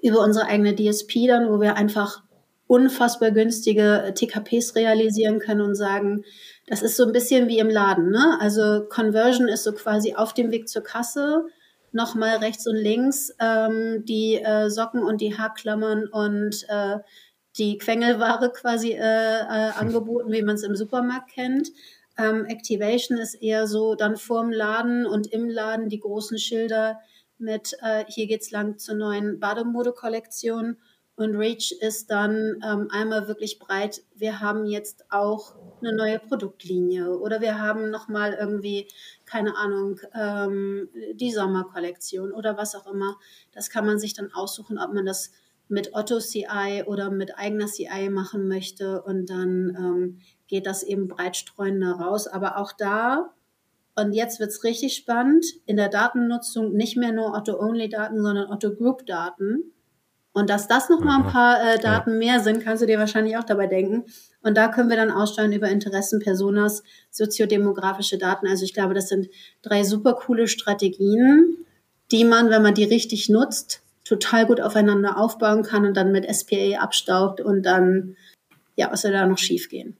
[0.03, 2.23] über unsere eigene DSP dann, wo wir einfach
[2.67, 6.25] unfassbar günstige TKPs realisieren können und sagen,
[6.67, 8.11] das ist so ein bisschen wie im Laden.
[8.11, 8.39] Ne?
[8.41, 11.45] Also Conversion ist so quasi auf dem Weg zur Kasse,
[11.93, 16.99] nochmal rechts und links ähm, die äh, Socken und die Haarklammern und äh,
[17.59, 21.71] die Quengelware quasi äh, äh, angeboten, wie man es im Supermarkt kennt.
[22.19, 26.99] Ähm, Activation ist eher so dann vorm Laden und im Laden die großen Schilder
[27.39, 30.79] mit äh, hier geht's lang zur neuen Bademode-Kollektion.
[31.17, 34.03] Und Reach ist dann ähm, einmal wirklich breit.
[34.15, 38.87] Wir haben jetzt auch eine neue Produktlinie oder wir haben nochmal irgendwie,
[39.25, 43.17] keine Ahnung, ähm, die Sommerkollektion oder was auch immer.
[43.53, 45.33] Das kann man sich dann aussuchen, ob man das
[45.69, 51.09] mit Otto CI oder mit eigener CI machen möchte und dann ähm, geht das eben
[51.09, 52.27] breitstreuender raus.
[52.27, 53.33] Aber auch da,
[53.97, 59.73] und jetzt wird's richtig spannend, in der Datennutzung nicht mehr nur Otto-Only-Daten, sondern Otto-Group-Daten.
[60.33, 62.17] Und dass das nochmal ein paar äh, Daten ja.
[62.19, 64.05] mehr sind, kannst du dir wahrscheinlich auch dabei denken.
[64.43, 68.47] Und da können wir dann aussteuern über Interessen, Personas, soziodemografische Daten.
[68.47, 69.29] Also ich glaube, das sind
[69.63, 71.57] drei super coole Strategien,
[72.13, 76.27] die man, wenn man die richtig nutzt, total gut aufeinander aufbauen kann und dann mit
[76.33, 78.17] SPA abstaubt und dann,
[78.77, 79.97] ja, was soll da noch schief gehen?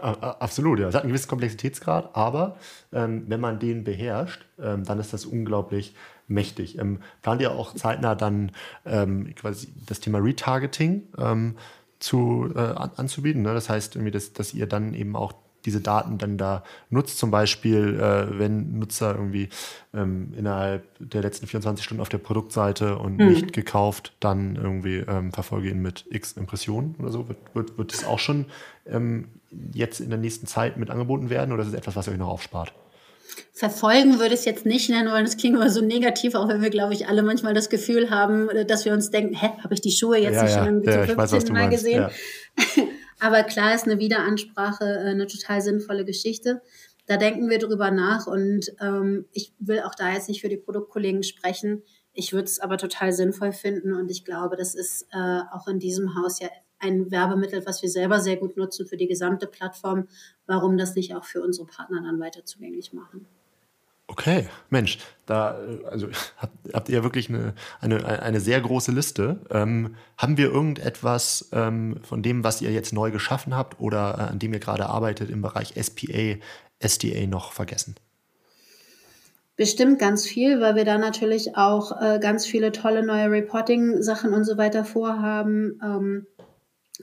[0.00, 0.88] Absolut, ja.
[0.88, 2.56] Es hat einen gewissen Komplexitätsgrad, aber
[2.92, 5.94] ähm, wenn man den beherrscht, ähm, dann ist das unglaublich
[6.26, 6.78] mächtig.
[6.78, 8.52] Ähm, plant ihr auch zeitnah dann
[8.84, 11.56] ähm, quasi das Thema Retargeting ähm,
[12.00, 13.42] zu, äh, anzubieten?
[13.42, 13.54] Ne?
[13.54, 15.32] Das heißt, irgendwie, dass, dass ihr dann eben auch
[15.68, 17.18] diese Daten dann da nutzt.
[17.18, 19.50] Zum Beispiel, äh, wenn Nutzer irgendwie
[19.94, 23.28] ähm, innerhalb der letzten 24 Stunden auf der Produktseite und mhm.
[23.28, 27.28] nicht gekauft, dann irgendwie ähm, verfolge ihn mit X Impressionen oder so.
[27.28, 28.46] Wird, wird, wird das auch schon
[28.86, 29.28] ähm,
[29.72, 32.18] jetzt in der nächsten Zeit mit angeboten werden oder ist es etwas, was ihr euch
[32.18, 32.72] noch aufspart?
[33.52, 35.24] Verfolgen würde ich es jetzt nicht nennen wollen.
[35.24, 38.48] Das klingt immer so negativ, auch wenn wir, glaube ich, alle manchmal das Gefühl haben,
[38.66, 41.28] dass wir uns denken, hä, habe ich die Schuhe jetzt ja, nicht schon ja, zum
[41.28, 41.52] 15.
[41.52, 42.08] Mal gesehen?
[42.56, 42.82] Ja.
[43.20, 46.62] Aber klar ist eine Wiederansprache äh, eine total sinnvolle Geschichte.
[47.06, 50.58] Da denken wir drüber nach und ähm, ich will auch da jetzt nicht für die
[50.58, 51.82] Produktkollegen sprechen.
[52.12, 55.78] Ich würde es aber total sinnvoll finden und ich glaube, das ist äh, auch in
[55.78, 56.48] diesem Haus ja
[56.80, 60.08] ein Werbemittel, was wir selber sehr gut nutzen für die gesamte Plattform.
[60.46, 63.26] Warum das nicht auch für unsere Partner dann weiter zugänglich machen?
[64.18, 65.56] Okay, Mensch, da
[65.88, 66.08] also
[66.72, 69.38] habt, ihr wirklich eine, eine, eine sehr große Liste.
[69.48, 74.22] Ähm, haben wir irgendetwas ähm, von dem, was ihr jetzt neu geschaffen habt oder äh,
[74.32, 76.34] an dem ihr gerade arbeitet im Bereich SPA,
[76.84, 77.94] SDA noch vergessen?
[79.54, 84.42] Bestimmt ganz viel, weil wir da natürlich auch äh, ganz viele tolle neue Reporting-Sachen und
[84.42, 85.78] so weiter vorhaben.
[85.80, 86.26] Ähm,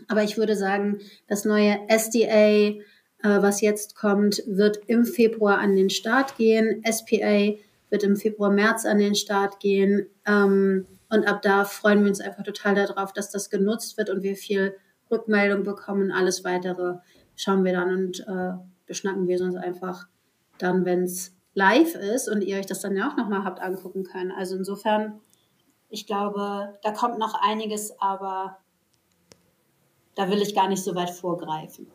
[0.09, 0.99] aber ich würde sagen,
[1.29, 2.81] das neue SDA, äh,
[3.29, 6.83] was jetzt kommt, wird im Februar an den Start gehen.
[6.89, 7.53] SPA
[7.89, 10.07] wird im Februar, März an den Start gehen.
[10.25, 14.23] Ähm, und ab da freuen wir uns einfach total darauf, dass das genutzt wird und
[14.23, 14.75] wir viel
[15.09, 16.11] Rückmeldung bekommen.
[16.11, 16.95] Alles weitere
[17.35, 18.53] schauen wir dann und äh,
[18.85, 20.07] beschnacken wir sonst einfach
[20.57, 24.03] dann, wenn es live ist und ihr euch das dann ja auch nochmal habt angucken
[24.03, 24.31] können.
[24.31, 25.21] Also insofern,
[25.89, 28.57] ich glaube, da kommt noch einiges, aber
[30.15, 31.87] da will ich gar nicht so weit vorgreifen.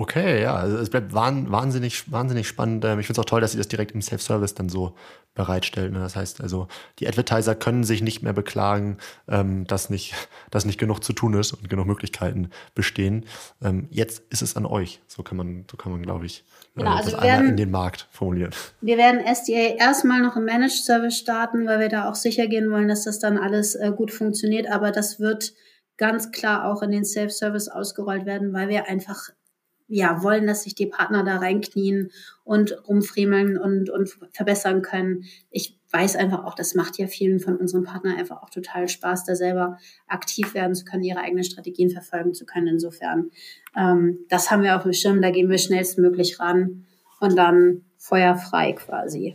[0.00, 2.84] Okay, ja, also es bleibt wahnsinnig, wahnsinnig spannend.
[2.84, 4.94] Ähm, ich finde es auch toll, dass sie das direkt im Self-Service dann so
[5.34, 5.92] bereitstellt.
[5.92, 5.98] Ne?
[5.98, 6.68] Das heißt also,
[7.00, 10.14] die Advertiser können sich nicht mehr beklagen, ähm, dass, nicht,
[10.52, 13.26] dass nicht genug zu tun ist und genug Möglichkeiten bestehen.
[13.60, 15.00] Ähm, jetzt ist es an euch.
[15.08, 16.44] So kann man, so kann man, glaube ich,
[16.76, 18.52] äh, genau, also das werden, in den Markt formulieren.
[18.80, 22.70] Wir werden SDA erstmal noch im Managed Service starten, weil wir da auch sicher gehen
[22.70, 24.70] wollen, dass das dann alles äh, gut funktioniert.
[24.70, 25.54] Aber das wird
[25.96, 29.30] ganz klar auch in den Self-Service ausgerollt werden, weil wir einfach
[29.88, 32.10] ja, wollen, dass sich die Partner da reinknien
[32.44, 35.24] und rumfriemeln und, und verbessern können.
[35.50, 39.24] Ich weiß einfach auch, das macht ja vielen von unseren Partnern einfach auch total Spaß,
[39.24, 42.66] da selber aktiv werden zu können, ihre eigenen Strategien verfolgen zu können.
[42.66, 43.30] Insofern,
[43.76, 46.84] ähm, das haben wir auf dem Schirm, da gehen wir schnellstmöglich ran
[47.20, 49.34] und dann feuerfrei quasi.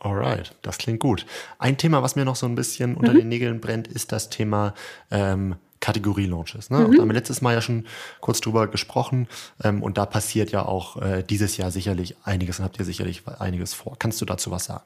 [0.00, 1.26] Alright, das klingt gut.
[1.58, 3.18] Ein Thema, was mir noch so ein bisschen unter mhm.
[3.18, 4.74] den Nägeln brennt, ist das Thema
[5.10, 6.70] ähm, Kategorie-Launches.
[6.70, 6.78] Ne?
[6.78, 6.92] Mhm.
[6.96, 7.86] Da haben wir letztes Mal ja schon
[8.20, 9.28] kurz drüber gesprochen
[9.62, 13.22] ähm, und da passiert ja auch äh, dieses Jahr sicherlich einiges und habt ihr sicherlich
[13.38, 13.96] einiges vor.
[13.98, 14.84] Kannst du dazu was sagen?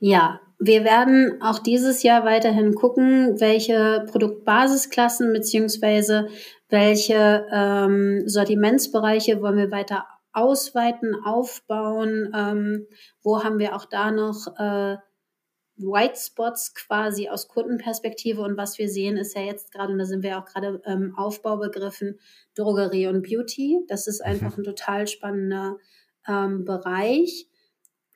[0.00, 6.28] Ja, wir werden auch dieses Jahr weiterhin gucken, welche Produktbasisklassen beziehungsweise
[6.68, 12.86] welche ähm, Sortimentsbereiche wollen wir weiter ausweiten, aufbauen, ähm,
[13.22, 14.96] wo haben wir auch da noch äh,
[15.80, 18.42] White Spots quasi aus Kundenperspektive.
[18.42, 21.14] Und was wir sehen, ist ja jetzt gerade, und da sind wir auch gerade ähm,
[21.16, 22.18] Aufbaubegriffen,
[22.54, 23.80] Drogerie und Beauty.
[23.88, 24.62] Das ist einfach mhm.
[24.62, 25.78] ein total spannender
[26.28, 27.49] ähm, Bereich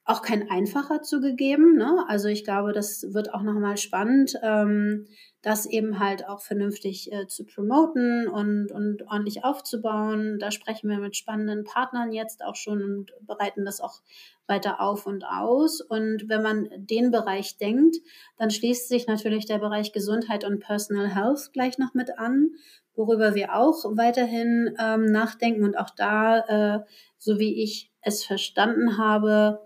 [0.06, 1.76] auch kein einfacher zugegeben.
[1.76, 2.04] Ne?
[2.08, 5.06] Also ich glaube, das wird auch nochmal spannend, ähm,
[5.40, 10.38] das eben halt auch vernünftig äh, zu promoten und, und ordentlich aufzubauen.
[10.38, 14.02] Da sprechen wir mit spannenden Partnern jetzt auch schon und bereiten das auch
[14.46, 15.80] weiter auf und aus.
[15.80, 17.96] Und wenn man den Bereich denkt,
[18.36, 22.50] dann schließt sich natürlich der Bereich Gesundheit und Personal Health gleich noch mit an,
[22.94, 26.80] worüber wir auch weiterhin ähm, nachdenken und auch da, äh,
[27.16, 29.60] so wie ich es verstanden habe,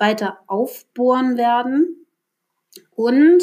[0.00, 2.06] weiter aufbohren werden.
[2.90, 3.42] Und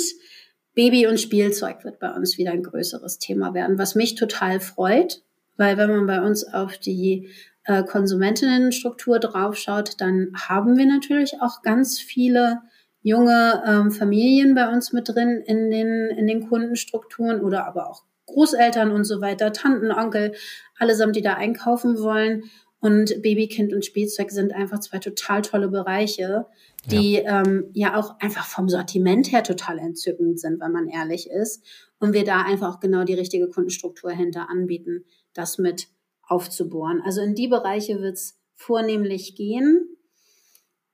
[0.73, 5.21] Baby und Spielzeug wird bei uns wieder ein größeres Thema werden, was mich total freut,
[5.55, 7.29] weil wenn man bei uns auf die
[7.65, 12.61] äh, Konsumentinnenstruktur draufschaut, dann haben wir natürlich auch ganz viele
[13.01, 18.03] junge ähm, Familien bei uns mit drin in den, in den Kundenstrukturen oder aber auch
[18.27, 20.33] Großeltern und so weiter, Tanten, Onkel,
[20.77, 22.43] allesamt, die da einkaufen wollen.
[22.79, 26.45] Und Babykind und Spielzeug sind einfach zwei total tolle Bereiche,
[26.85, 27.41] die ja.
[27.41, 31.63] Ähm, ja auch einfach vom Sortiment her total entzückend sind, wenn man ehrlich ist.
[31.99, 35.87] Und wir da einfach auch genau die richtige Kundenstruktur hinter anbieten, das mit
[36.21, 37.01] aufzubohren.
[37.03, 39.97] Also in die Bereiche wird es vornehmlich gehen.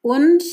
[0.01, 0.43] Und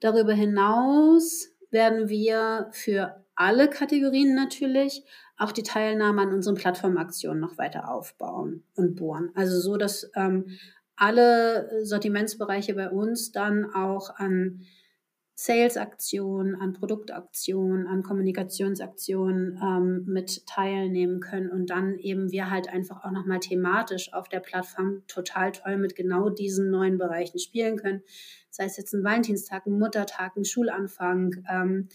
[0.00, 5.02] darüber hinaus werden wir für alle Kategorien natürlich
[5.36, 9.30] auch die Teilnahme an unseren Plattformaktionen noch weiter aufbauen und bohren.
[9.34, 10.46] Also so, dass ähm,
[10.96, 14.64] alle Sortimentsbereiche bei uns dann auch an
[15.36, 23.04] Sales-Aktionen, an Produktaktionen, an Kommunikationsaktionen ähm, mit teilnehmen können und dann eben wir halt einfach
[23.04, 28.02] auch nochmal thematisch auf der Plattform total toll mit genau diesen neuen Bereichen spielen können.
[28.48, 31.88] Sei es jetzt ein Valentinstag, ein Muttertag, ein Schulanfang, ähm,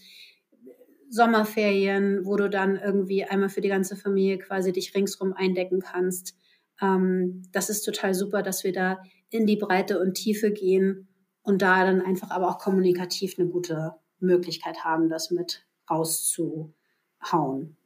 [1.10, 6.36] Sommerferien, wo du dann irgendwie einmal für die ganze Familie quasi dich ringsrum eindecken kannst.
[6.80, 11.08] Ähm, das ist total super, dass wir da in die Breite und Tiefe gehen
[11.42, 17.76] und da dann einfach aber auch kommunikativ eine gute Möglichkeit haben, das mit rauszuhauen.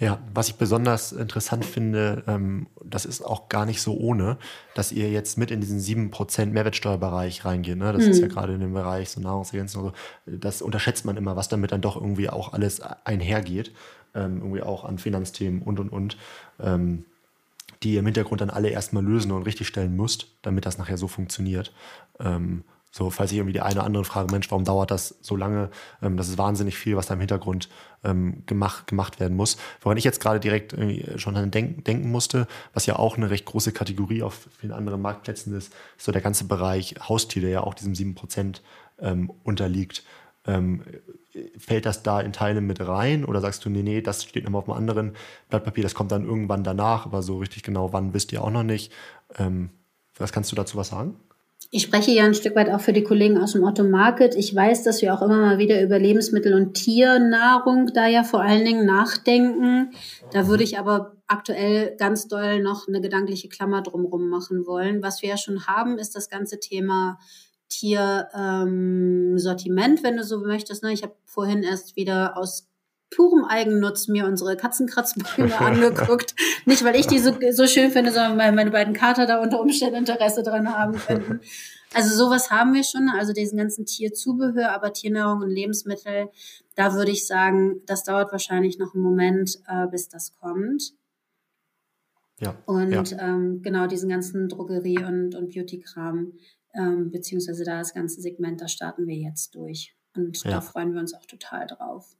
[0.00, 4.38] Ja, was ich besonders interessant finde, ähm, das ist auch gar nicht so ohne,
[4.74, 7.76] dass ihr jetzt mit in diesen 7% Mehrwertsteuerbereich reingeht.
[7.76, 7.92] Ne?
[7.92, 8.10] Das hm.
[8.10, 9.94] ist ja gerade in dem Bereich so Nahrungsergänzung und
[10.26, 10.38] so.
[10.38, 13.72] Das unterschätzt man immer, was damit dann doch irgendwie auch alles einhergeht.
[14.14, 16.16] Ähm, irgendwie auch an Finanzthemen und und und.
[16.58, 17.04] Ähm,
[17.82, 20.98] die ihr im Hintergrund dann alle erstmal lösen und richtig stellen müsst, damit das nachher
[20.98, 21.72] so funktioniert.
[22.18, 25.36] Ähm, so, falls ich irgendwie die eine oder andere frage, Mensch, warum dauert das so
[25.36, 25.70] lange?
[26.02, 27.68] Ähm, das ist wahnsinnig viel, was da im Hintergrund
[28.04, 29.56] ähm, gemacht, gemacht werden muss.
[29.80, 30.74] Woran ich jetzt gerade direkt
[31.16, 35.00] schon an denken, denken musste, was ja auch eine recht große Kategorie auf vielen anderen
[35.00, 38.60] Marktplätzen ist, ist so der ganze Bereich Haustier, der ja auch diesem 7%
[39.00, 40.04] ähm, unterliegt.
[40.46, 40.82] Ähm,
[41.58, 44.62] fällt das da in Teilen mit rein oder sagst du, nee, nee, das steht nochmal
[44.62, 45.12] auf einem anderen
[45.48, 48.50] Blatt Papier, das kommt dann irgendwann danach, aber so richtig genau wann wisst ihr auch
[48.50, 48.92] noch nicht.
[49.36, 49.70] Ähm,
[50.16, 51.16] was kannst du dazu was sagen?
[51.72, 54.34] Ich spreche ja ein Stück weit auch für die Kollegen aus dem Otto Market.
[54.34, 58.42] Ich weiß, dass wir auch immer mal wieder über Lebensmittel und Tiernahrung da ja vor
[58.42, 59.92] allen Dingen nachdenken.
[60.32, 65.00] Da würde ich aber aktuell ganz doll noch eine gedankliche Klammer drumherum machen wollen.
[65.00, 67.20] Was wir ja schon haben, ist das ganze Thema
[67.68, 70.82] Tiersortiment, ähm, wenn du so möchtest.
[70.82, 70.92] Ne?
[70.92, 72.68] Ich habe vorhin erst wieder aus
[73.10, 76.34] purem Eigennutz mir unsere Katzenkratzbäume angeguckt.
[76.64, 79.60] Nicht, weil ich die so, so schön finde, sondern weil meine beiden Kater da unter
[79.60, 81.40] Umständen Interesse dran haben könnten.
[81.92, 86.28] Also sowas haben wir schon, also diesen ganzen Tierzubehör, aber Tiernahrung und Lebensmittel,
[86.76, 90.92] da würde ich sagen, das dauert wahrscheinlich noch einen Moment, äh, bis das kommt.
[92.38, 92.56] Ja.
[92.66, 93.18] Und ja.
[93.18, 96.32] Ähm, genau diesen ganzen Drogerie- und, und Beauty-Kram,
[96.74, 99.94] ähm, beziehungsweise da das ganze Segment, da starten wir jetzt durch.
[100.14, 100.52] Und ja.
[100.52, 102.16] da freuen wir uns auch total drauf.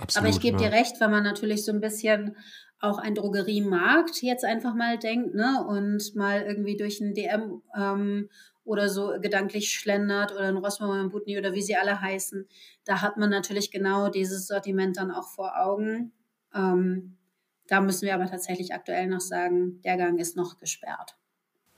[0.00, 2.36] Absolut, Aber ich gebe dir recht, wenn man natürlich so ein bisschen
[2.80, 8.30] auch ein Drogeriemarkt jetzt einfach mal denkt, ne, und mal irgendwie durch ein DM ähm,
[8.64, 12.48] oder so gedanklich schlendert oder ein Rossmann und Butni oder wie sie alle heißen,
[12.84, 16.12] da hat man natürlich genau dieses Sortiment dann auch vor Augen.
[16.54, 17.18] Ähm,
[17.66, 21.16] da müssen wir aber tatsächlich aktuell noch sagen, der Gang ist noch gesperrt.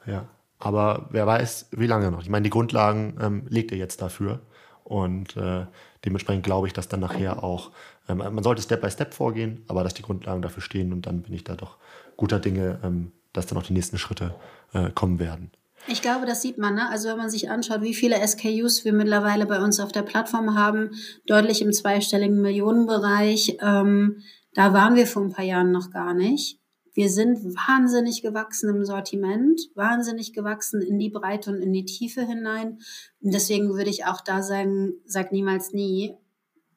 [0.06, 2.22] Ja, aber wer weiß, wie lange noch.
[2.22, 4.42] Ich meine, die Grundlagen ähm, legt ihr jetzt dafür.
[4.84, 5.66] Und äh,
[6.04, 7.70] dementsprechend glaube ich, dass dann nachher auch,
[8.08, 11.32] man sollte Step by Step vorgehen, aber dass die Grundlagen dafür stehen und dann bin
[11.32, 11.76] ich da doch
[12.16, 14.34] guter Dinge, ähm, dass dann auch die nächsten Schritte
[14.72, 15.50] äh, kommen werden.
[15.88, 16.74] Ich glaube, das sieht man.
[16.74, 16.88] Ne?
[16.88, 20.54] Also wenn man sich anschaut, wie viele SKUs wir mittlerweile bei uns auf der Plattform
[20.54, 20.90] haben,
[21.26, 24.22] deutlich im zweistelligen Millionenbereich, ähm,
[24.54, 26.60] da waren wir vor ein paar Jahren noch gar nicht.
[26.94, 32.22] Wir sind wahnsinnig gewachsen im Sortiment, wahnsinnig gewachsen in die Breite und in die Tiefe
[32.22, 32.78] hinein.
[33.20, 36.14] Und deswegen würde ich auch da sagen, sag niemals nie.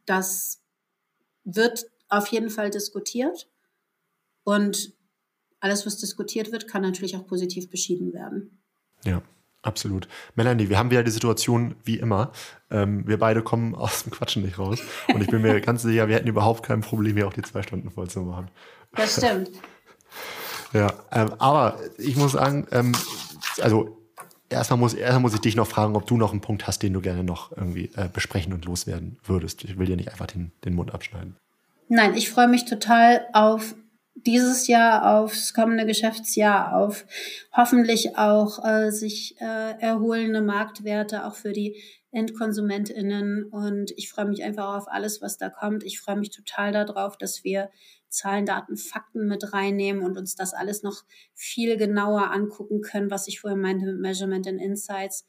[0.05, 0.61] Das
[1.45, 3.47] wird auf jeden Fall diskutiert.
[4.43, 4.93] Und
[5.59, 8.61] alles, was diskutiert wird, kann natürlich auch positiv beschieden werden.
[9.03, 9.21] Ja,
[9.61, 10.07] absolut.
[10.35, 12.31] Melanie, wir haben wieder die Situation wie immer.
[12.69, 14.79] Ähm, wir beide kommen aus dem Quatschen nicht raus.
[15.13, 17.63] Und ich bin mir ganz sicher, wir hätten überhaupt kein Problem, hier auch die zwei
[17.63, 18.49] Stunden voll zu machen.
[18.93, 19.51] Das stimmt.
[20.73, 22.91] Ja, ähm, aber ich muss sagen, ähm,
[23.61, 24.04] also
[24.49, 26.93] erstmal muss, erstmal muss ich dich noch fragen, ob du noch einen Punkt hast, den
[26.93, 29.63] du gerne noch irgendwie äh, besprechen und loswerden würdest.
[29.63, 31.35] Ich will dir nicht einfach den, den Mund abschneiden.
[31.87, 33.75] Nein, ich freue mich total auf
[34.15, 37.05] dieses Jahr, aufs kommende Geschäftsjahr, auf
[37.55, 41.75] hoffentlich auch äh, sich äh, erholende Marktwerte, auch für die
[42.11, 43.43] EndkonsumentInnen.
[43.45, 45.83] Und ich freue mich einfach auf alles, was da kommt.
[45.83, 47.69] Ich freue mich total darauf, dass wir
[48.15, 53.27] Zahlen, Daten, Fakten mit reinnehmen und uns das alles noch viel genauer angucken können, was
[53.27, 55.25] ich vorher meinte mit Measurement and Insights,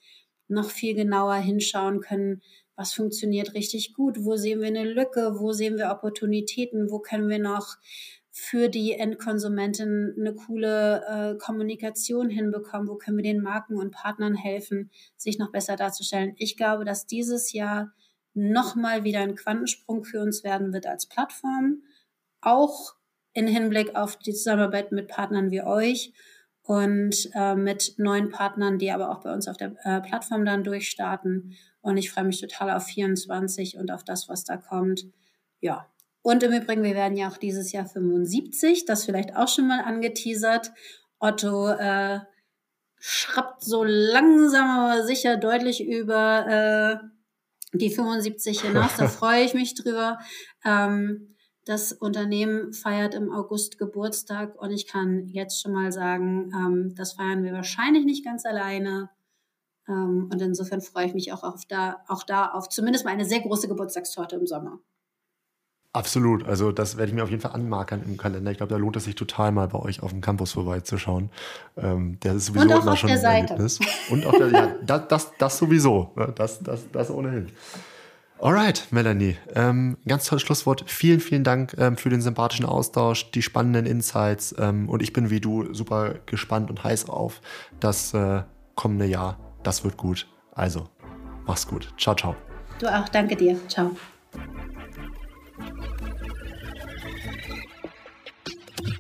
[0.49, 2.43] noch viel genauer hinschauen können,
[2.77, 7.29] was funktioniert richtig gut, wo sehen wir eine Lücke, wo sehen wir Opportunitäten, wo können
[7.29, 7.77] wir noch
[8.31, 14.35] für die Endkonsumentin eine coole äh, Kommunikation hinbekommen, wo können wir den Marken und Partnern
[14.35, 16.35] helfen, sich noch besser darzustellen.
[16.37, 17.95] Ich glaube, dass dieses Jahr
[18.35, 21.83] nochmal wieder ein Quantensprung für uns werden wird als Plattform
[22.47, 22.95] auch
[23.33, 26.13] in Hinblick auf die Zusammenarbeit mit Partnern wie euch
[26.63, 30.65] und äh, mit neuen Partnern, die aber auch bei uns auf der äh, Plattform dann
[30.65, 31.55] durchstarten.
[31.81, 35.05] Und ich freue mich total auf 24 und auf das, was da kommt.
[35.61, 35.87] Ja.
[36.23, 39.81] Und im Übrigen, wir werden ja auch dieses Jahr 75, das vielleicht auch schon mal
[39.81, 40.73] angeteasert.
[41.21, 42.21] Otto äh,
[42.99, 48.97] schrappt so langsam aber sicher deutlich über äh, die 75 hinaus.
[48.97, 50.19] Da freue ich mich drüber.
[50.65, 51.36] Ähm,
[51.67, 57.15] das Unternehmen feiert im August Geburtstag und ich kann jetzt schon mal sagen, ähm, das
[57.15, 59.11] feiern wir wahrscheinlich nicht ganz alleine.
[59.89, 63.25] Ähm, und insofern freue ich mich auch, auf da, auch da auf zumindest mal eine
[63.25, 64.79] sehr große Geburtstagstorte im Sommer.
[65.93, 66.47] Absolut.
[66.47, 68.53] Also das werde ich mir auf jeden Fall anmarkern im Kalender.
[68.53, 71.31] Ich glaube, da lohnt es sich total mal bei euch auf dem Campus vorbeizuschauen.
[71.77, 73.55] Ähm, der ist sowieso Und auch immer auf schon der Seite.
[73.55, 73.81] Erlebnis.
[74.11, 76.13] Und auf der ja, das, das, das sowieso.
[76.15, 76.33] Ne?
[76.37, 77.51] Das, das, das ohnehin.
[78.39, 79.37] Alright, Melanie.
[79.55, 80.85] Ähm, ganz tolles Schlusswort.
[80.87, 84.55] Vielen, vielen Dank ähm, für den sympathischen Austausch, die spannenden Insights.
[84.59, 87.41] Ähm, und ich bin wie du super gespannt und heiß auf
[87.81, 88.43] das äh,
[88.75, 89.39] kommende Jahr.
[89.63, 90.29] Das wird gut.
[90.53, 90.89] Also,
[91.47, 91.93] mach's gut.
[91.99, 92.37] Ciao, ciao.
[92.79, 93.09] Du auch.
[93.09, 93.57] Danke dir.
[93.69, 93.97] Ciao.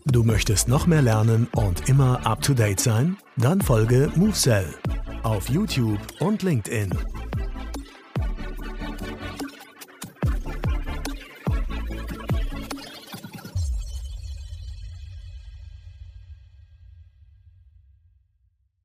[0.06, 3.18] Du möchtest noch mehr lernen und immer up to date sein?
[3.36, 4.66] Dann folge MoveSell
[5.24, 6.90] auf YouTube und LinkedIn.